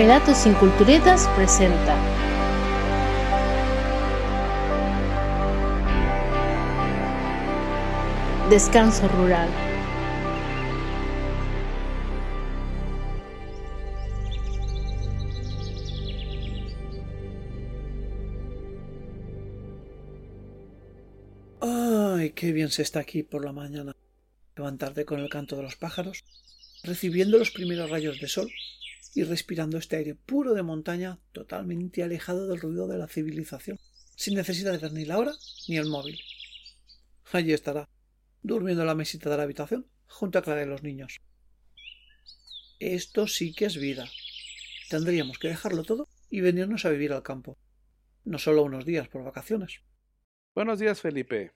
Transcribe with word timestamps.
Relatos 0.00 0.38
sin 0.38 0.54
Culturetas 0.54 1.28
presenta 1.36 1.94
Descanso 8.48 9.06
Rural. 9.08 9.50
Ay, 21.60 22.30
qué 22.30 22.52
bien 22.52 22.70
se 22.70 22.80
está 22.80 23.00
aquí 23.00 23.22
por 23.22 23.44
la 23.44 23.52
mañana. 23.52 23.94
Levantarte 24.56 25.04
con 25.04 25.20
el 25.20 25.28
canto 25.28 25.56
de 25.56 25.62
los 25.64 25.76
pájaros, 25.76 26.24
recibiendo 26.84 27.36
los 27.36 27.50
primeros 27.50 27.90
rayos 27.90 28.18
de 28.18 28.28
sol 28.28 28.50
y 29.14 29.24
respirando 29.24 29.78
este 29.78 29.96
aire 29.96 30.14
puro 30.14 30.54
de 30.54 30.62
montaña 30.62 31.18
totalmente 31.32 32.02
alejado 32.02 32.46
del 32.46 32.60
ruido 32.60 32.86
de 32.86 32.98
la 32.98 33.08
civilización, 33.08 33.78
sin 34.16 34.34
necesidad 34.34 34.72
de 34.72 34.78
ver 34.78 34.92
ni 34.92 35.04
la 35.04 35.18
hora 35.18 35.32
ni 35.68 35.76
el 35.76 35.86
móvil. 35.86 36.20
Allí 37.32 37.52
estará, 37.52 37.88
durmiendo 38.42 38.82
en 38.82 38.88
la 38.88 38.94
mesita 38.94 39.30
de 39.30 39.36
la 39.36 39.44
habitación, 39.44 39.86
junto 40.06 40.38
a 40.38 40.42
Clara 40.42 40.62
y 40.62 40.66
los 40.66 40.82
niños. 40.82 41.20
Esto 42.78 43.26
sí 43.26 43.52
que 43.52 43.66
es 43.66 43.76
vida. 43.76 44.08
Tendríamos 44.88 45.38
que 45.38 45.48
dejarlo 45.48 45.84
todo 45.84 46.08
y 46.30 46.40
venirnos 46.40 46.84
a 46.84 46.90
vivir 46.90 47.12
al 47.12 47.22
campo. 47.22 47.58
No 48.24 48.38
solo 48.38 48.62
unos 48.62 48.84
días 48.84 49.08
por 49.08 49.22
vacaciones. 49.24 49.82
Buenos 50.54 50.78
días, 50.78 51.00
Felipe. 51.00 51.52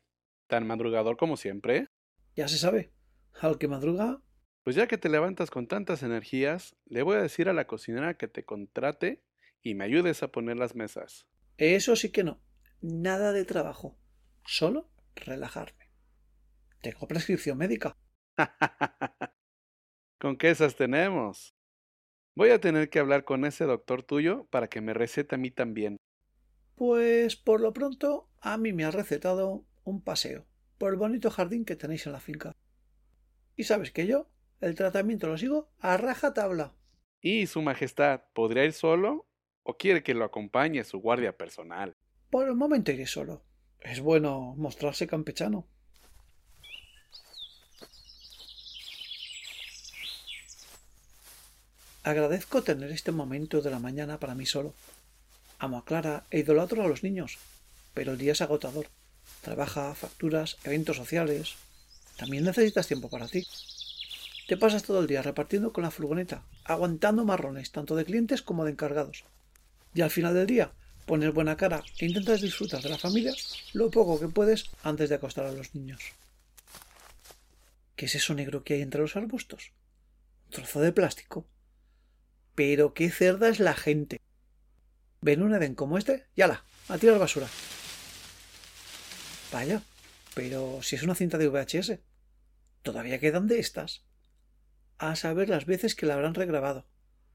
¿Tan 0.46 0.66
madrugador 0.66 1.16
como 1.16 1.36
siempre? 1.36 1.88
Ya 2.36 2.48
se 2.48 2.58
sabe. 2.58 2.92
Al 3.40 3.58
que 3.58 3.68
madruga. 3.68 4.20
Pues 4.64 4.76
ya 4.76 4.86
que 4.86 4.96
te 4.96 5.10
levantas 5.10 5.50
con 5.50 5.66
tantas 5.66 6.02
energías, 6.02 6.74
le 6.86 7.02
voy 7.02 7.16
a 7.16 7.22
decir 7.22 7.50
a 7.50 7.52
la 7.52 7.66
cocinera 7.66 8.16
que 8.16 8.28
te 8.28 8.46
contrate 8.46 9.22
y 9.62 9.74
me 9.74 9.84
ayudes 9.84 10.22
a 10.22 10.28
poner 10.28 10.56
las 10.56 10.74
mesas. 10.74 11.26
Eso 11.58 11.96
sí 11.96 12.10
que 12.10 12.24
no. 12.24 12.40
Nada 12.80 13.32
de 13.32 13.44
trabajo. 13.44 13.98
Solo 14.46 14.90
relajarme. 15.14 15.90
Tengo 16.80 17.06
prescripción 17.06 17.58
médica. 17.58 17.94
¿Con 20.18 20.38
qué 20.38 20.50
esas 20.50 20.76
tenemos? 20.76 21.54
Voy 22.34 22.48
a 22.48 22.60
tener 22.60 22.88
que 22.88 22.98
hablar 22.98 23.24
con 23.24 23.44
ese 23.44 23.64
doctor 23.64 24.02
tuyo 24.02 24.46
para 24.50 24.68
que 24.68 24.80
me 24.80 24.94
recete 24.94 25.34
a 25.34 25.38
mí 25.38 25.50
también. 25.50 25.98
Pues 26.74 27.36
por 27.36 27.60
lo 27.60 27.74
pronto 27.74 28.30
a 28.40 28.56
mí 28.56 28.72
me 28.72 28.84
ha 28.84 28.90
recetado 28.90 29.66
un 29.84 30.02
paseo 30.02 30.46
por 30.78 30.92
el 30.92 30.98
bonito 30.98 31.30
jardín 31.30 31.66
que 31.66 31.76
tenéis 31.76 32.06
en 32.06 32.12
la 32.12 32.20
finca. 32.20 32.52
Y 33.56 33.64
sabes 33.64 33.92
que 33.92 34.06
yo 34.06 34.30
el 34.60 34.74
tratamiento 34.74 35.26
lo 35.26 35.38
sigo 35.38 35.68
a 35.80 35.96
raja 35.96 36.34
tabla. 36.34 36.72
¿Y 37.20 37.46
su 37.46 37.62
majestad 37.62 38.22
podría 38.32 38.64
ir 38.64 38.72
solo 38.72 39.26
o 39.62 39.76
quiere 39.76 40.02
que 40.02 40.14
lo 40.14 40.24
acompañe 40.24 40.84
su 40.84 40.98
guardia 40.98 41.36
personal? 41.36 41.94
Por 42.30 42.48
el 42.48 42.54
momento 42.54 42.92
iré 42.92 43.06
solo. 43.06 43.42
Es 43.80 44.00
bueno 44.00 44.54
mostrarse 44.56 45.06
campechano. 45.06 45.66
Agradezco 52.02 52.62
tener 52.62 52.90
este 52.90 53.12
momento 53.12 53.62
de 53.62 53.70
la 53.70 53.78
mañana 53.78 54.20
para 54.20 54.34
mí 54.34 54.44
solo. 54.44 54.74
Amo 55.58 55.78
a 55.78 55.84
Clara 55.86 56.26
e 56.30 56.40
idolatro 56.40 56.82
a 56.82 56.88
los 56.88 57.02
niños, 57.02 57.38
pero 57.94 58.12
el 58.12 58.18
día 58.18 58.32
es 58.32 58.42
agotador. 58.42 58.88
Trabaja, 59.40 59.94
facturas, 59.94 60.58
eventos 60.64 60.98
sociales. 60.98 61.54
También 62.16 62.44
necesitas 62.44 62.86
tiempo 62.86 63.08
para 63.08 63.28
ti. 63.28 63.46
Te 64.46 64.58
pasas 64.58 64.82
todo 64.82 65.00
el 65.00 65.06
día 65.06 65.22
repartiendo 65.22 65.72
con 65.72 65.84
la 65.84 65.90
furgoneta, 65.90 66.44
aguantando 66.64 67.24
marrones 67.24 67.72
tanto 67.72 67.96
de 67.96 68.04
clientes 68.04 68.42
como 68.42 68.64
de 68.64 68.72
encargados. 68.72 69.24
Y 69.94 70.02
al 70.02 70.10
final 70.10 70.34
del 70.34 70.46
día 70.46 70.72
pones 71.06 71.32
buena 71.32 71.56
cara 71.56 71.82
e 71.98 72.06
intentas 72.06 72.42
disfrutar 72.42 72.82
de 72.82 72.90
la 72.90 72.98
familia 72.98 73.32
lo 73.72 73.90
poco 73.90 74.20
que 74.20 74.28
puedes 74.28 74.70
antes 74.82 75.08
de 75.08 75.14
acostar 75.14 75.46
a 75.46 75.52
los 75.52 75.74
niños. 75.74 76.00
¿Qué 77.96 78.06
es 78.06 78.14
eso 78.16 78.34
negro 78.34 78.64
que 78.64 78.74
hay 78.74 78.82
entre 78.82 79.00
los 79.00 79.16
arbustos? 79.16 79.72
Un 80.46 80.50
trozo 80.50 80.80
de 80.80 80.92
plástico. 80.92 81.46
Pero 82.54 82.92
qué 82.92 83.10
cerda 83.10 83.48
es 83.48 83.60
la 83.60 83.74
gente. 83.74 84.20
Ven 85.22 85.42
un 85.42 85.54
Edén 85.54 85.74
como 85.74 85.96
este, 85.96 86.26
la, 86.36 86.64
a 86.88 86.98
tirar 86.98 87.18
basura. 87.18 87.48
Vaya, 89.50 89.82
pero 90.34 90.80
si 90.82 90.96
es 90.96 91.02
una 91.02 91.14
cinta 91.14 91.38
de 91.38 91.48
VHS, 91.48 91.98
todavía 92.82 93.20
quedan 93.20 93.46
de 93.46 93.58
estas. 93.58 94.02
A 95.04 95.16
saber 95.16 95.50
las 95.50 95.66
veces 95.66 95.94
que 95.94 96.06
la 96.06 96.14
habrán 96.14 96.32
regrabado. 96.32 96.86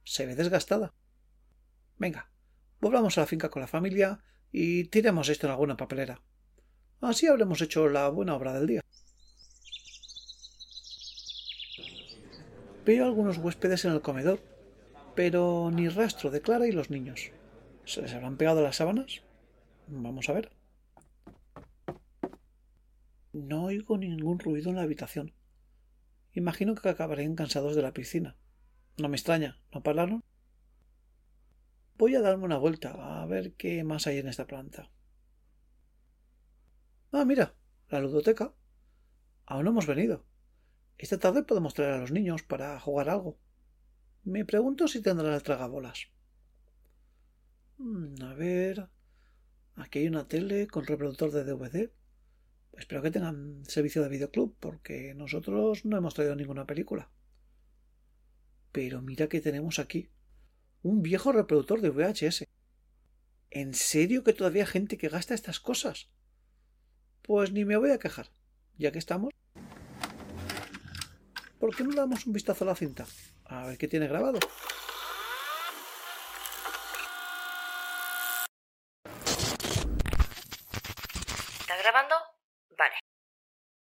Se 0.03 0.25
ve 0.25 0.35
desgastada. 0.35 0.91
Venga, 1.99 2.31
volvamos 2.81 3.15
a 3.15 3.21
la 3.21 3.27
finca 3.27 3.51
con 3.51 3.61
la 3.61 3.67
familia 3.67 4.23
y 4.51 4.85
tiremos 4.85 5.29
esto 5.29 5.45
en 5.45 5.51
alguna 5.51 5.77
papelera. 5.77 6.19
Así 6.99 7.27
habremos 7.27 7.61
hecho 7.61 7.87
la 7.87 8.09
buena 8.09 8.35
obra 8.35 8.53
del 8.53 8.65
día. 8.65 8.81
Veo 12.87 13.05
algunos 13.05 13.37
huéspedes 13.37 13.85
en 13.85 13.91
el 13.91 14.01
comedor, 14.01 14.39
pero 15.13 15.69
ni 15.71 15.89
rastro 15.89 16.31
de 16.31 16.41
Clara 16.41 16.65
y 16.65 16.71
los 16.71 16.89
niños. 16.89 17.29
¿Se 17.85 18.01
les 18.01 18.15
habrán 18.15 18.37
pegado 18.37 18.63
las 18.63 18.77
sábanas? 18.77 19.21
Vamos 19.85 20.27
a 20.27 20.33
ver. 20.33 20.51
No 23.31 23.65
oigo 23.65 23.95
ningún 23.99 24.39
ruido 24.39 24.71
en 24.71 24.77
la 24.77 24.81
habitación. 24.81 25.33
Imagino 26.33 26.75
que 26.75 26.89
acabarían 26.89 27.35
cansados 27.35 27.75
de 27.75 27.81
la 27.81 27.93
piscina. 27.93 28.37
No 28.97 29.09
me 29.09 29.17
extraña, 29.17 29.59
¿no 29.73 29.81
pararon? 29.81 30.23
Voy 31.97 32.15
a 32.15 32.21
darme 32.21 32.45
una 32.45 32.57
vuelta 32.57 33.21
a 33.21 33.25
ver 33.25 33.53
qué 33.53 33.83
más 33.83 34.07
hay 34.07 34.19
en 34.19 34.27
esta 34.27 34.47
planta. 34.47 34.89
Ah, 37.11 37.25
mira, 37.25 37.55
la 37.89 37.99
ludoteca. 37.99 38.53
Aún 39.45 39.65
no 39.65 39.71
hemos 39.71 39.87
venido. 39.87 40.23
Esta 40.97 41.17
tarde 41.17 41.43
podemos 41.43 41.73
traer 41.73 41.93
a 41.93 41.99
los 41.99 42.11
niños 42.11 42.43
para 42.43 42.79
jugar 42.79 43.09
algo. 43.09 43.39
Me 44.23 44.45
pregunto 44.45 44.87
si 44.87 45.01
tendrán 45.01 45.33
el 45.33 45.43
tragabolas. 45.43 46.09
Mm, 47.77 48.21
a 48.21 48.33
ver. 48.35 48.89
Aquí 49.75 49.99
hay 49.99 50.07
una 50.07 50.27
tele 50.27 50.67
con 50.67 50.85
reproductor 50.85 51.31
de 51.31 51.45
DVD. 51.45 51.91
Espero 52.79 53.01
que 53.01 53.11
tengan 53.11 53.65
servicio 53.67 54.01
de 54.01 54.07
videoclub, 54.07 54.55
porque 54.57 55.13
nosotros 55.13 55.83
no 55.83 55.97
hemos 55.97 56.13
traído 56.13 56.33
ninguna 56.35 56.65
película. 56.65 57.09
Pero 58.71 59.01
mira 59.01 59.27
que 59.27 59.41
tenemos 59.41 59.79
aquí. 59.79 60.09
Un 60.81 61.01
viejo 61.01 61.33
reproductor 61.33 61.81
de 61.81 61.89
VHS. 61.89 62.45
¿En 63.51 63.73
serio 63.73 64.23
que 64.23 64.31
todavía 64.31 64.63
hay 64.63 64.69
gente 64.69 64.97
que 64.97 65.09
gasta 65.09 65.33
estas 65.33 65.59
cosas? 65.59 66.09
Pues 67.21 67.51
ni 67.51 67.65
me 67.65 67.75
voy 67.75 67.91
a 67.91 67.99
quejar, 67.99 68.31
ya 68.77 68.93
que 68.93 68.99
estamos. 68.99 69.33
¿Por 71.59 71.75
qué 71.75 71.83
no 71.83 71.93
damos 71.93 72.25
un 72.25 72.31
vistazo 72.31 72.63
a 72.63 72.67
la 72.67 72.75
cinta? 72.75 73.05
A 73.43 73.67
ver 73.67 73.77
qué 73.77 73.89
tiene 73.89 74.07
grabado. 74.07 74.39
¿Estás 81.59 81.83
grabando? 81.83 82.28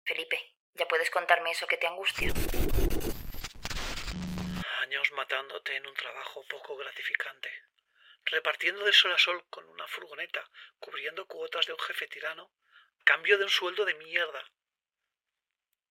Felipe, 0.07 0.55
¿ya 0.75 0.87
puedes 0.87 1.11
contarme 1.11 1.51
eso 1.51 1.67
que 1.67 1.79
te 1.79 1.87
angustia? 1.87 2.31
Años 4.81 5.11
matándote 5.13 5.77
en 5.77 5.87
un 5.87 5.95
trabajo 5.95 6.45
poco 6.47 6.77
gratificante. 6.77 7.51
Repartiendo 8.27 8.85
de 8.85 8.93
sol 8.93 9.13
a 9.13 9.19
sol 9.19 9.43
con 9.49 9.67
una 9.67 9.89
furgoneta, 9.89 10.51
cubriendo 10.79 11.27
cuotas 11.27 11.67
de 11.67 11.73
un 11.73 11.79
jefe 11.79 12.07
tirano, 12.09 12.53
cambio 13.03 13.39
de 13.39 13.45
un 13.45 13.51
sueldo 13.51 13.87
de 13.87 13.95
mierda. 13.95 14.45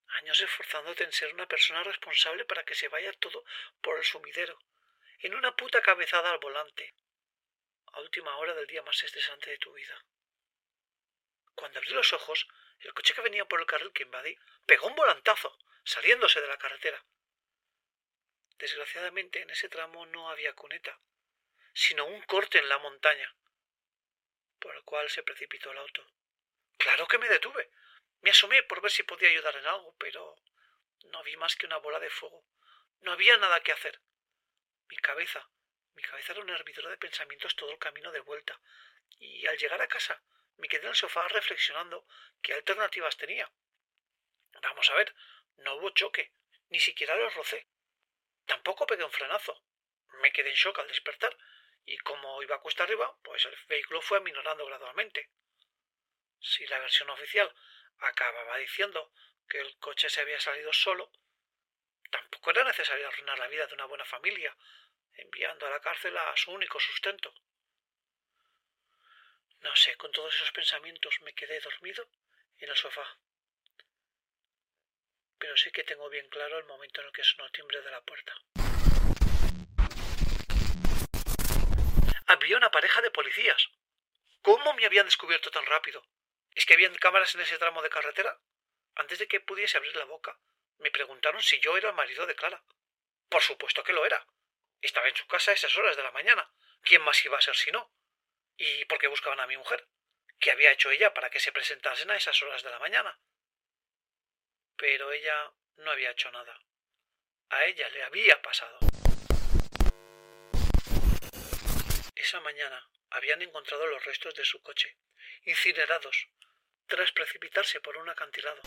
Años 0.06 0.40
esforzándote 0.40 1.02
en 1.02 1.12
ser 1.12 1.34
una 1.34 1.48
persona 1.48 1.82
responsable 1.82 2.44
para 2.44 2.64
que 2.64 2.76
se 2.76 2.86
vaya 2.86 3.12
todo 3.14 3.44
por 3.80 3.98
el 3.98 4.04
sumidero, 4.04 4.60
en 5.18 5.34
una 5.34 5.56
puta 5.56 5.82
cabezada 5.82 6.30
al 6.30 6.38
volante, 6.38 6.94
a 7.86 8.00
última 8.00 8.36
hora 8.36 8.54
del 8.54 8.68
día 8.68 8.82
más 8.82 9.02
estresante 9.02 9.50
de 9.50 9.58
tu 9.58 9.72
vida. 9.72 10.04
Cuando 11.56 11.78
abrí 11.80 11.90
los 11.90 12.12
ojos, 12.12 12.46
el 12.80 12.92
coche 12.92 13.14
que 13.14 13.22
venía 13.22 13.44
por 13.46 13.60
el 13.60 13.66
carril 13.66 13.92
que 13.92 14.02
invadí 14.02 14.36
pegó 14.66 14.86
un 14.86 14.94
volantazo, 14.94 15.58
saliéndose 15.84 16.40
de 16.40 16.48
la 16.48 16.58
carretera. 16.58 17.04
Desgraciadamente 18.58 19.42
en 19.42 19.50
ese 19.50 19.68
tramo 19.68 20.06
no 20.06 20.30
había 20.30 20.54
cuneta, 20.54 20.98
sino 21.72 22.04
un 22.06 22.22
corte 22.22 22.58
en 22.58 22.68
la 22.68 22.78
montaña, 22.78 23.34
por 24.58 24.74
el 24.74 24.82
cual 24.84 25.10
se 25.10 25.22
precipitó 25.22 25.72
el 25.72 25.78
auto. 25.78 26.06
Claro 26.78 27.06
que 27.06 27.18
me 27.18 27.28
detuve. 27.28 27.70
Me 28.20 28.30
asomé 28.30 28.62
por 28.62 28.80
ver 28.80 28.90
si 28.90 29.02
podía 29.02 29.28
ayudar 29.28 29.56
en 29.56 29.66
algo, 29.66 29.94
pero 29.98 30.36
no 31.10 31.22
vi 31.22 31.36
más 31.36 31.56
que 31.56 31.66
una 31.66 31.76
bola 31.78 32.00
de 32.00 32.10
fuego. 32.10 32.46
No 33.00 33.12
había 33.12 33.36
nada 33.36 33.60
que 33.62 33.72
hacer. 33.72 34.00
Mi 34.88 34.96
cabeza, 34.98 35.48
mi 35.94 36.02
cabeza 36.02 36.32
era 36.32 36.42
un 36.42 36.50
hervidero 36.50 36.88
de 36.88 36.96
pensamientos 36.96 37.56
todo 37.56 37.70
el 37.70 37.78
camino 37.78 38.12
de 38.12 38.20
vuelta, 38.20 38.58
y 39.18 39.46
al 39.46 39.58
llegar 39.58 39.80
a 39.82 39.88
casa 39.88 40.22
me 40.56 40.68
quedé 40.68 40.82
en 40.82 40.88
el 40.88 40.94
sofá 40.94 41.26
reflexionando 41.28 42.06
qué 42.42 42.54
alternativas 42.54 43.16
tenía. 43.16 43.50
Vamos 44.62 44.90
a 44.90 44.94
ver, 44.94 45.14
no 45.56 45.74
hubo 45.76 45.90
choque, 45.90 46.32
ni 46.70 46.80
siquiera 46.80 47.16
lo 47.16 47.28
rocé. 47.30 47.66
Tampoco 48.46 48.86
pegué 48.86 49.04
un 49.04 49.10
frenazo. 49.10 49.62
Me 50.20 50.32
quedé 50.32 50.50
en 50.50 50.56
shock 50.56 50.78
al 50.78 50.88
despertar 50.88 51.36
y 51.84 51.98
como 51.98 52.42
iba 52.42 52.56
a 52.56 52.60
cuesta 52.60 52.84
arriba, 52.84 53.16
pues 53.22 53.44
el 53.44 53.56
vehículo 53.68 54.00
fue 54.00 54.18
aminorando 54.18 54.64
gradualmente. 54.66 55.30
Si 56.40 56.66
la 56.66 56.78
versión 56.78 57.10
oficial 57.10 57.52
acababa 57.98 58.56
diciendo 58.58 59.12
que 59.48 59.60
el 59.60 59.76
coche 59.78 60.08
se 60.08 60.20
había 60.20 60.40
salido 60.40 60.72
solo, 60.72 61.10
tampoco 62.10 62.50
era 62.50 62.64
necesario 62.64 63.08
arruinar 63.08 63.38
la 63.38 63.48
vida 63.48 63.66
de 63.66 63.74
una 63.74 63.86
buena 63.86 64.04
familia, 64.04 64.56
enviando 65.14 65.66
a 65.66 65.70
la 65.70 65.80
cárcel 65.80 66.16
a 66.16 66.36
su 66.36 66.52
único 66.52 66.80
sustento. 66.80 67.34
No 69.64 69.74
sé, 69.74 69.96
con 69.96 70.12
todos 70.12 70.34
esos 70.34 70.52
pensamientos 70.52 71.18
me 71.22 71.32
quedé 71.32 71.58
dormido 71.58 72.06
en 72.58 72.68
el 72.68 72.76
sofá. 72.76 73.18
Pero 75.38 75.56
sí 75.56 75.70
que 75.72 75.84
tengo 75.84 76.10
bien 76.10 76.28
claro 76.28 76.58
el 76.58 76.66
momento 76.66 77.00
en 77.00 77.06
el 77.06 77.12
que 77.14 77.24
sonó 77.24 77.46
el 77.46 77.52
timbre 77.52 77.80
de 77.80 77.90
la 77.90 78.02
puerta. 78.02 78.34
Había 82.26 82.58
una 82.58 82.70
pareja 82.70 83.00
de 83.00 83.10
policías. 83.10 83.68
¿Cómo 84.42 84.74
me 84.74 84.84
habían 84.84 85.06
descubierto 85.06 85.50
tan 85.50 85.64
rápido? 85.64 86.06
¿Es 86.54 86.66
que 86.66 86.74
habían 86.74 86.94
cámaras 86.96 87.34
en 87.34 87.40
ese 87.40 87.56
tramo 87.56 87.80
de 87.80 87.88
carretera? 87.88 88.38
Antes 88.96 89.18
de 89.18 89.26
que 89.26 89.40
pudiese 89.40 89.78
abrir 89.78 89.96
la 89.96 90.04
boca, 90.04 90.38
me 90.76 90.90
preguntaron 90.90 91.42
si 91.42 91.58
yo 91.60 91.74
era 91.78 91.88
el 91.88 91.94
marido 91.94 92.26
de 92.26 92.36
Clara. 92.36 92.62
Por 93.30 93.40
supuesto 93.40 93.82
que 93.82 93.94
lo 93.94 94.04
era. 94.04 94.26
Estaba 94.82 95.08
en 95.08 95.16
su 95.16 95.26
casa 95.26 95.52
a 95.52 95.54
esas 95.54 95.74
horas 95.78 95.96
de 95.96 96.02
la 96.02 96.10
mañana. 96.10 96.52
¿Quién 96.82 97.00
más 97.00 97.24
iba 97.24 97.38
a 97.38 97.40
ser 97.40 97.56
si 97.56 97.70
no? 97.70 97.90
¿Y 98.56 98.84
por 98.84 98.98
qué 98.98 99.08
buscaban 99.08 99.40
a 99.40 99.46
mi 99.46 99.56
mujer? 99.56 99.88
¿Qué 100.38 100.50
había 100.50 100.72
hecho 100.72 100.90
ella 100.90 101.12
para 101.12 101.30
que 101.30 101.40
se 101.40 101.52
presentasen 101.52 102.10
a 102.10 102.16
esas 102.16 102.40
horas 102.42 102.62
de 102.62 102.70
la 102.70 102.78
mañana? 102.78 103.18
Pero 104.76 105.12
ella 105.12 105.52
no 105.76 105.90
había 105.90 106.10
hecho 106.10 106.30
nada. 106.30 106.60
A 107.50 107.64
ella 107.64 107.88
le 107.90 108.02
había 108.04 108.40
pasado. 108.42 108.78
Esa 112.14 112.40
mañana 112.40 112.88
habían 113.10 113.42
encontrado 113.42 113.86
los 113.86 114.04
restos 114.04 114.34
de 114.34 114.44
su 114.44 114.60
coche, 114.62 114.96
incinerados, 115.42 116.28
tras 116.86 117.12
precipitarse 117.12 117.80
por 117.80 117.96
un 117.96 118.08
acantilado. 118.08 118.62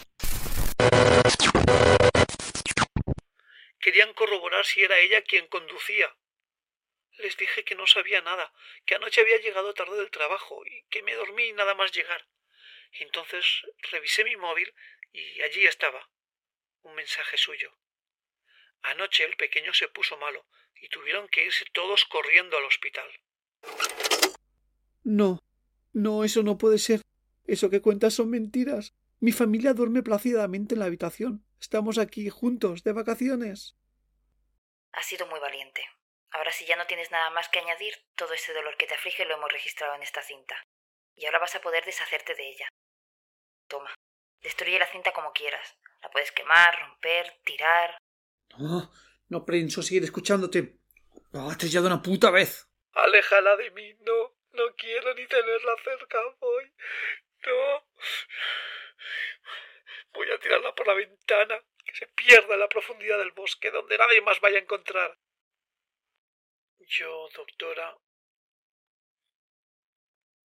Querían 3.79 4.13
corroborar 4.13 4.65
si 4.65 4.83
era 4.83 4.97
ella 4.99 5.21
quien 5.23 5.47
conducía. 5.47 6.13
Les 7.17 7.35
dije 7.35 7.63
que 7.63 7.75
no 7.75 7.87
sabía 7.87 8.21
nada, 8.21 8.53
que 8.85 8.95
anoche 8.95 9.21
había 9.21 9.39
llegado 9.39 9.73
tarde 9.73 9.97
del 9.97 10.11
trabajo 10.11 10.63
y 10.65 10.83
que 10.89 11.03
me 11.03 11.15
dormí 11.15 11.51
nada 11.53 11.73
más 11.75 11.91
llegar. 11.91 12.27
Entonces 12.93 13.63
revisé 13.91 14.23
mi 14.23 14.35
móvil 14.35 14.73
y 15.11 15.41
allí 15.41 15.65
estaba 15.65 16.09
un 16.83 16.95
mensaje 16.95 17.37
suyo. 17.37 17.73
Anoche 18.83 19.25
el 19.25 19.35
pequeño 19.35 19.73
se 19.73 19.87
puso 19.87 20.17
malo 20.17 20.45
y 20.75 20.87
tuvieron 20.89 21.27
que 21.27 21.45
irse 21.45 21.65
todos 21.73 22.05
corriendo 22.05 22.57
al 22.57 22.65
hospital. 22.65 23.09
No, 25.03 25.43
no, 25.93 26.23
eso 26.23 26.43
no 26.43 26.57
puede 26.57 26.77
ser. 26.77 27.01
Eso 27.45 27.69
que 27.69 27.81
cuentas 27.81 28.13
son 28.13 28.29
mentiras. 28.29 28.93
Mi 29.19 29.31
familia 29.31 29.73
duerme 29.73 30.03
plácidamente 30.03 30.75
en 30.75 30.79
la 30.79 30.85
habitación. 30.85 31.43
Estamos 31.59 31.97
aquí 31.97 32.29
juntos, 32.29 32.83
de 32.83 32.91
vacaciones. 32.93 33.75
Has 34.91 35.05
sido 35.05 35.25
muy 35.27 35.39
valiente. 35.39 35.81
Ahora 36.31 36.51
si 36.51 36.65
ya 36.65 36.75
no 36.75 36.87
tienes 36.87 37.11
nada 37.11 37.29
más 37.29 37.49
que 37.49 37.59
añadir, 37.59 37.95
todo 38.15 38.33
ese 38.33 38.53
dolor 38.53 38.77
que 38.77 38.85
te 38.85 38.95
aflige 38.95 39.25
lo 39.25 39.35
hemos 39.35 39.51
registrado 39.51 39.95
en 39.95 40.03
esta 40.03 40.21
cinta. 40.21 40.61
Y 41.15 41.25
ahora 41.25 41.39
vas 41.39 41.55
a 41.55 41.61
poder 41.61 41.85
deshacerte 41.85 42.35
de 42.35 42.49
ella. 42.49 42.67
Toma, 43.67 43.93
destruye 44.41 44.79
la 44.79 44.87
cinta 44.87 45.11
como 45.13 45.31
quieras. 45.31 45.77
La 46.01 46.09
puedes 46.09 46.31
quemar, 46.31 46.79
romper, 46.79 47.39
tirar. 47.43 47.97
No, 48.57 48.91
no 49.29 49.45
pienso 49.45 49.81
seguir 49.81 50.03
escuchándote. 50.03 50.77
Hazte 51.33 51.67
ya 51.69 51.81
de 51.81 51.87
una 51.87 52.01
puta 52.01 52.31
vez. 52.31 52.67
Aléjala 52.93 53.55
de 53.55 53.71
mí, 53.71 53.93
no. 54.01 54.37
No 54.51 54.75
quiero 54.75 55.13
ni 55.13 55.27
tenerla 55.27 55.75
cerca, 55.83 56.19
voy. 56.39 56.73
No. 57.45 57.87
Voy 60.13 60.31
a 60.31 60.39
tirarla 60.39 60.73
por 60.73 60.87
la 60.87 60.95
ventana, 60.95 61.63
que 61.85 61.95
se 61.95 62.07
pierda 62.07 62.55
en 62.55 62.59
la 62.59 62.69
profundidad 62.69 63.19
del 63.19 63.31
bosque, 63.31 63.69
donde 63.69 63.97
nadie 63.97 64.21
más 64.21 64.39
vaya 64.41 64.57
a 64.57 64.61
encontrar. 64.61 65.15
Yo, 66.79 67.29
doctora. 67.35 67.97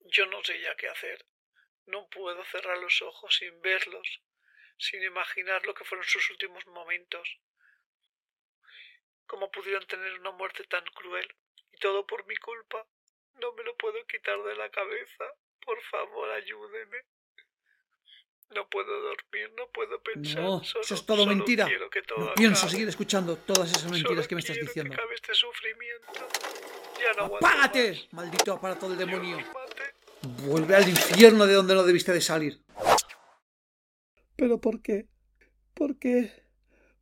Yo 0.01 0.27
no 0.27 0.43
sé 0.45 0.61
ya 0.61 0.77
qué 0.77 0.89
hacer. 0.89 1.27
No 1.87 2.09
puedo 2.09 2.45
cerrar 2.45 2.79
los 2.79 3.01
ojos 3.03 3.35
sin 3.35 3.61
verlos, 3.61 4.23
sin 4.77 5.03
imaginar 5.03 5.65
lo 5.67 5.75
que 5.75 5.85
fueron 5.85 6.07
sus 6.07 6.31
últimos 6.31 6.67
momentos. 6.67 7.41
¿Cómo 9.27 9.51
pudieron 9.51 9.87
tener 9.87 10.19
una 10.21 10.31
muerte 10.31 10.65
tan 10.65 10.85
cruel? 10.87 11.35
Y 11.73 11.79
todo 11.79 12.07
por 12.07 12.27
mi 12.27 12.37
culpa. 12.37 12.87
No 13.35 13.53
me 13.53 13.65
lo 13.65 13.77
puedo 13.77 14.07
quitar 14.07 14.43
de 14.43 14.57
la 14.57 14.71
cabeza. 14.71 15.25
Por 15.61 15.83
favor, 15.85 16.31
ayúdeme. 16.31 17.05
No 18.55 18.69
puedo 18.69 18.91
dormir, 19.03 19.51
no 19.57 19.67
puedo 19.73 20.03
pensar. 20.03 20.43
No, 20.43 20.65
solo, 20.65 20.83
eso 20.83 20.95
es 20.95 21.05
todo 21.05 21.27
mentira. 21.27 21.69
que 21.91 22.03
todo 22.03 22.19
No 22.27 22.35
pienso 22.35 22.69
seguir 22.69 22.89
escuchando 22.89 23.37
todas 23.37 23.71
esas 23.71 23.85
mentiras 23.85 24.11
Solo 24.11 24.29
que 24.29 24.35
me 24.35 24.41
estás 24.41 24.57
diciendo. 24.57 24.95
Que 24.95 25.01
acabe 25.01 25.15
este 25.15 25.35
sufrimiento. 25.35 26.13
Ya 26.99 27.13
no 27.19 27.37
¡Apágate! 27.37 27.91
más. 27.91 28.13
¡Maldito 28.13 28.53
aparato 28.55 28.89
del 28.89 28.99
demonio! 28.99 29.39
Vuelve 30.47 30.75
al 30.75 30.89
infierno 30.89 31.47
de 31.47 31.55
donde 31.55 31.75
no 31.75 31.85
debiste 31.85 32.13
de 32.13 32.21
salir. 32.21 32.61
¿Pero 34.35 34.61
por 34.61 34.81
qué? 34.81 35.07
¿Por 35.75 35.99
qué? 35.99 36.33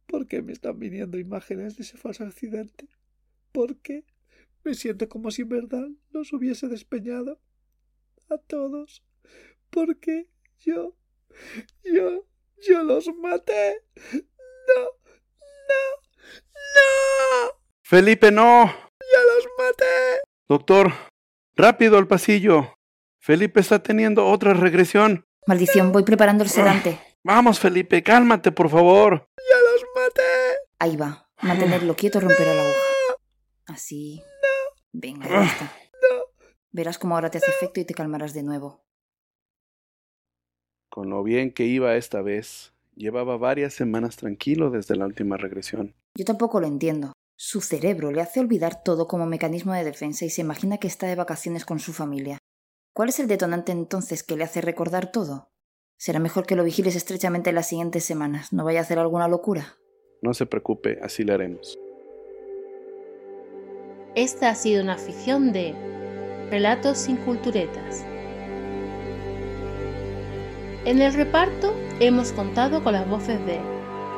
¿Por 0.06 0.26
qué 0.26 0.42
me 0.42 0.52
están 0.52 0.78
viniendo 0.78 1.18
imágenes 1.18 1.76
de 1.76 1.82
ese 1.82 1.96
falso 1.96 2.24
accidente? 2.24 2.88
¿Por 3.52 3.76
qué? 3.78 4.04
Me 4.64 4.74
siento 4.74 5.08
como 5.08 5.30
si 5.30 5.42
en 5.42 5.48
verdad 5.48 5.86
los 6.10 6.32
hubiese 6.32 6.68
despeñado. 6.68 7.40
A 8.28 8.38
todos. 8.38 9.02
¿Por 9.70 9.98
qué? 9.98 10.26
Yo. 10.60 10.96
Yo. 11.84 12.26
Yo 12.66 12.82
los 12.82 13.08
maté. 13.18 13.82
No. 14.12 14.82
No. 15.68 15.82
No. 16.48 17.52
Felipe, 17.84 18.30
no. 18.30 18.66
Yo 18.66 19.34
los 19.34 19.46
maté. 19.58 20.20
Doctor, 20.48 20.92
rápido 21.54 21.98
al 21.98 22.06
pasillo. 22.06 22.74
Felipe 23.20 23.60
está 23.60 23.82
teniendo 23.82 24.26
otra 24.26 24.54
regresión. 24.54 25.24
Maldición, 25.46 25.92
voy 25.92 26.04
preparando 26.04 26.44
el 26.44 26.50
sedante. 26.50 27.00
Vamos, 27.24 27.58
Felipe, 27.60 28.02
cálmate, 28.02 28.52
por 28.52 28.70
favor. 28.70 29.28
Yo 29.36 29.72
los 29.72 29.84
maté. 29.94 30.22
Ahí 30.78 30.96
va. 30.96 31.28
Mantenerlo 31.42 31.94
quieto 31.96 32.20
romperá 32.20 32.54
la 32.54 32.62
aguja. 32.62 32.80
Así. 33.66 34.22
Venga, 34.92 35.28
ya 35.28 35.44
está. 35.44 35.72
Verás 36.70 36.98
cómo 36.98 37.14
ahora 37.14 37.30
te 37.30 37.38
hace 37.38 37.50
efecto 37.50 37.80
y 37.80 37.84
te 37.84 37.94
calmarás 37.94 38.32
de 38.32 38.42
nuevo. 38.42 38.85
Con 40.96 41.10
lo 41.10 41.22
bien 41.22 41.52
que 41.52 41.66
iba 41.66 41.94
esta 41.96 42.22
vez, 42.22 42.72
llevaba 42.94 43.36
varias 43.36 43.74
semanas 43.74 44.16
tranquilo 44.16 44.70
desde 44.70 44.96
la 44.96 45.04
última 45.04 45.36
regresión. 45.36 45.94
Yo 46.16 46.24
tampoco 46.24 46.58
lo 46.58 46.66
entiendo. 46.66 47.12
Su 47.36 47.60
cerebro 47.60 48.10
le 48.12 48.22
hace 48.22 48.40
olvidar 48.40 48.82
todo 48.82 49.06
como 49.06 49.26
mecanismo 49.26 49.74
de 49.74 49.84
defensa 49.84 50.24
y 50.24 50.30
se 50.30 50.40
imagina 50.40 50.78
que 50.78 50.86
está 50.86 51.06
de 51.06 51.14
vacaciones 51.14 51.66
con 51.66 51.80
su 51.80 51.92
familia. 51.92 52.38
¿Cuál 52.94 53.10
es 53.10 53.20
el 53.20 53.26
detonante 53.28 53.72
entonces 53.72 54.22
que 54.22 54.38
le 54.38 54.44
hace 54.44 54.62
recordar 54.62 55.12
todo? 55.12 55.50
Será 55.98 56.18
mejor 56.18 56.46
que 56.46 56.56
lo 56.56 56.64
vigiles 56.64 56.96
estrechamente 56.96 57.50
en 57.50 57.56
las 57.56 57.68
siguientes 57.68 58.02
semanas. 58.02 58.54
¿No 58.54 58.64
vaya 58.64 58.78
a 58.78 58.82
hacer 58.82 58.98
alguna 58.98 59.28
locura? 59.28 59.76
No 60.22 60.32
se 60.32 60.46
preocupe, 60.46 60.98
así 61.02 61.24
le 61.24 61.34
haremos. 61.34 61.78
Esta 64.14 64.48
ha 64.48 64.54
sido 64.54 64.82
una 64.82 64.96
ficción 64.96 65.52
de 65.52 65.74
Relatos 66.50 66.96
sin 66.96 67.16
culturetas. 67.18 68.15
En 70.86 71.02
el 71.02 71.12
reparto 71.14 71.74
hemos 72.00 72.30
contado 72.32 72.82
con 72.82 72.92
las 72.92 73.08
voces 73.08 73.44
de 73.44 73.58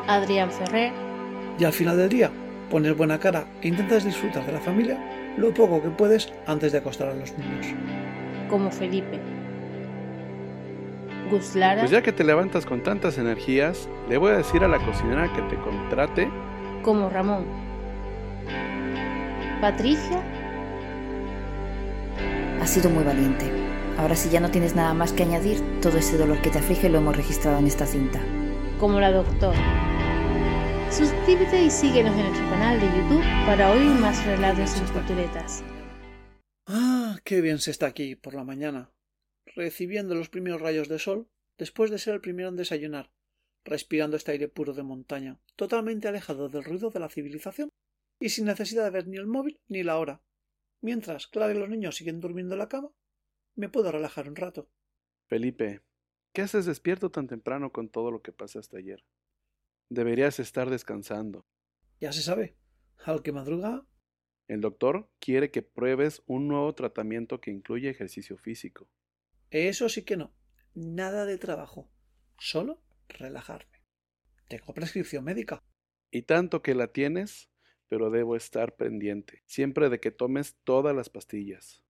Adrián 0.06 0.50
Ferrer, 0.50 0.92
Y 1.58 1.64
al 1.64 1.72
final 1.72 1.96
del 1.96 2.08
día, 2.10 2.30
pones 2.70 2.94
buena 2.96 3.18
cara 3.18 3.46
e 3.62 3.68
intentas 3.68 4.04
disfrutar 4.04 4.44
de 4.46 4.52
la 4.52 4.60
familia 4.60 4.98
lo 5.38 5.52
poco 5.54 5.82
que 5.82 5.88
puedes 5.88 6.30
antes 6.46 6.72
de 6.72 6.78
acostar 6.78 7.08
a 7.08 7.14
los 7.14 7.32
niños. 7.38 7.66
como 8.50 8.70
Felipe, 8.70 9.18
Gus 11.30 11.54
Lara, 11.54 11.80
Pues 11.80 11.90
ya 11.90 12.02
que 12.02 12.12
te 12.12 12.22
levantas 12.24 12.64
con 12.66 12.82
tantas 12.82 13.16
energías, 13.18 13.88
le 14.08 14.18
voy 14.18 14.32
a 14.32 14.36
decir 14.36 14.62
a 14.62 14.68
la 14.68 14.78
cocinera 14.78 15.32
que 15.32 15.42
te 15.42 15.56
contrate. 15.56 16.28
como 16.82 17.08
Ramón, 17.08 17.44
Patricia, 19.60 20.22
Has 22.60 22.70
sido 22.70 22.90
muy 22.90 23.04
valiente. 23.04 23.67
Ahora 23.98 24.14
si 24.14 24.30
ya 24.30 24.38
no 24.38 24.52
tienes 24.52 24.76
nada 24.76 24.94
más 24.94 25.12
que 25.12 25.24
añadir, 25.24 25.58
todo 25.82 25.98
ese 25.98 26.16
dolor 26.16 26.40
que 26.40 26.50
te 26.50 26.58
aflige 26.58 26.88
lo 26.88 26.98
hemos 26.98 27.16
registrado 27.16 27.58
en 27.58 27.66
esta 27.66 27.84
cinta. 27.84 28.20
como 28.78 29.00
la 29.00 29.10
doctora. 29.10 29.58
Suscríbete 30.92 31.64
y 31.64 31.68
síguenos 31.68 32.16
en 32.16 32.26
nuestro 32.28 32.48
canal 32.48 32.78
de 32.80 32.86
YouTube 32.86 33.24
para 33.44 33.72
oír 33.72 33.90
más 34.00 34.24
relatos 34.24 34.70
sin 34.70 34.86
culturetas. 34.86 35.64
Ah, 36.68 37.18
qué 37.24 37.40
bien 37.40 37.58
se 37.58 37.72
está 37.72 37.86
aquí 37.86 38.14
por 38.14 38.34
la 38.34 38.44
mañana, 38.44 38.92
recibiendo 39.56 40.14
los 40.14 40.28
primeros 40.28 40.60
rayos 40.60 40.88
de 40.88 41.00
sol 41.00 41.26
después 41.58 41.90
de 41.90 41.98
ser 41.98 42.14
el 42.14 42.20
primero 42.20 42.50
en 42.50 42.56
desayunar, 42.56 43.10
respirando 43.64 44.16
este 44.16 44.30
aire 44.30 44.46
puro 44.46 44.74
de 44.74 44.84
montaña, 44.84 45.40
totalmente 45.56 46.06
alejado 46.06 46.48
del 46.48 46.62
ruido 46.62 46.90
de 46.90 47.00
la 47.00 47.08
civilización. 47.08 47.70
y 48.20 48.28
sin 48.28 48.46
necesidad 48.46 48.84
de 48.84 48.90
ver 48.90 49.08
ni 49.08 49.16
el 49.16 49.26
móvil 49.26 49.60
ni 49.68 49.82
la 49.82 49.98
hora. 49.98 50.22
Mientras 50.80 51.26
Clara 51.26 51.52
y 51.52 51.58
los 51.58 51.68
niños 51.68 51.96
siguen 51.96 52.20
durmiendo 52.20 52.54
en 52.54 52.60
la 52.60 52.68
cama, 52.68 52.90
me 53.58 53.68
puedo 53.68 53.90
relajar 53.90 54.28
un 54.28 54.36
rato. 54.36 54.70
Felipe, 55.26 55.82
¿qué 56.32 56.42
haces 56.42 56.64
despierto 56.64 57.10
tan 57.10 57.26
temprano 57.26 57.72
con 57.72 57.88
todo 57.88 58.10
lo 58.10 58.22
que 58.22 58.32
pasa 58.32 58.60
hasta 58.60 58.78
ayer? 58.78 59.04
Deberías 59.90 60.38
estar 60.38 60.70
descansando. 60.70 61.44
Ya 62.00 62.12
se 62.12 62.22
sabe, 62.22 62.56
al 63.04 63.22
que 63.22 63.32
madruga. 63.32 63.84
El 64.46 64.60
doctor 64.60 65.10
quiere 65.18 65.50
que 65.50 65.62
pruebes 65.62 66.22
un 66.26 66.46
nuevo 66.46 66.72
tratamiento 66.74 67.40
que 67.40 67.50
incluye 67.50 67.90
ejercicio 67.90 68.38
físico. 68.38 68.88
Eso 69.50 69.88
sí 69.88 70.04
que 70.04 70.16
no. 70.16 70.32
Nada 70.74 71.26
de 71.26 71.36
trabajo. 71.36 71.90
Solo 72.38 72.80
relajarme. 73.08 73.82
Tengo 74.46 74.72
prescripción 74.72 75.24
médica. 75.24 75.64
Y 76.12 76.22
tanto 76.22 76.62
que 76.62 76.74
la 76.74 76.92
tienes, 76.92 77.50
pero 77.88 78.10
debo 78.10 78.36
estar 78.36 78.76
pendiente, 78.76 79.42
siempre 79.46 79.88
de 79.88 79.98
que 79.98 80.12
tomes 80.12 80.56
todas 80.62 80.94
las 80.94 81.10
pastillas. 81.10 81.82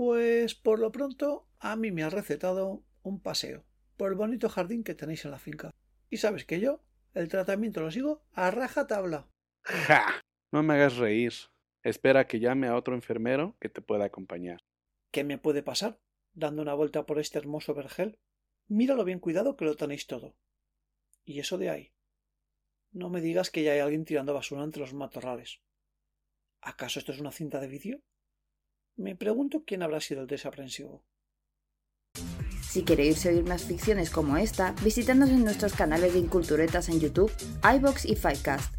Pues 0.00 0.54
por 0.54 0.78
lo 0.78 0.92
pronto 0.92 1.46
a 1.58 1.76
mí 1.76 1.92
me 1.92 2.02
ha 2.02 2.08
recetado 2.08 2.82
un 3.02 3.20
paseo 3.20 3.66
por 3.98 4.10
el 4.10 4.16
bonito 4.16 4.48
jardín 4.48 4.82
que 4.82 4.94
tenéis 4.94 5.26
en 5.26 5.30
la 5.30 5.38
finca. 5.38 5.72
Y 6.08 6.16
sabes 6.16 6.46
que 6.46 6.58
yo 6.58 6.80
el 7.12 7.28
tratamiento 7.28 7.82
lo 7.82 7.90
sigo 7.90 8.24
a 8.32 8.50
raja 8.50 8.86
tabla. 8.86 9.28
¡Ja! 9.62 10.06
No 10.52 10.62
me 10.62 10.72
hagas 10.72 10.96
reír. 10.96 11.34
Espera 11.82 12.26
que 12.26 12.40
llame 12.40 12.68
a 12.68 12.76
otro 12.76 12.94
enfermero 12.94 13.58
que 13.60 13.68
te 13.68 13.82
pueda 13.82 14.06
acompañar. 14.06 14.62
¿Qué 15.10 15.22
me 15.22 15.36
puede 15.36 15.62
pasar? 15.62 16.00
Dando 16.32 16.62
una 16.62 16.72
vuelta 16.72 17.04
por 17.04 17.18
este 17.18 17.36
hermoso 17.36 17.74
vergel. 17.74 18.18
Míralo 18.68 19.04
bien 19.04 19.20
cuidado 19.20 19.54
que 19.54 19.66
lo 19.66 19.76
tenéis 19.76 20.06
todo. 20.06 20.34
¿Y 21.26 21.40
eso 21.40 21.58
de 21.58 21.68
ahí? 21.68 21.92
No 22.90 23.10
me 23.10 23.20
digas 23.20 23.50
que 23.50 23.64
ya 23.64 23.72
hay 23.72 23.80
alguien 23.80 24.06
tirando 24.06 24.32
basura 24.32 24.64
entre 24.64 24.80
los 24.80 24.94
matorrales. 24.94 25.60
¿Acaso 26.62 27.00
esto 27.00 27.12
es 27.12 27.20
una 27.20 27.32
cinta 27.32 27.60
de 27.60 27.68
vídeo? 27.68 28.00
Me 28.96 29.16
pregunto 29.16 29.62
quién 29.66 29.82
habrá 29.82 30.00
sido 30.00 30.22
el 30.22 30.26
desaprensivo. 30.26 31.02
Si 32.62 32.84
queréis 32.84 33.24
oír 33.26 33.42
más 33.44 33.64
ficciones 33.64 34.10
como 34.10 34.36
esta, 34.36 34.76
visitadnos 34.84 35.30
en 35.30 35.42
nuestros 35.42 35.74
canales 35.74 36.12
de 36.12 36.20
Inculturetas 36.20 36.88
en 36.88 37.00
YouTube, 37.00 37.32
iBox 37.64 38.04
y 38.04 38.14
Fivecast. 38.14 38.72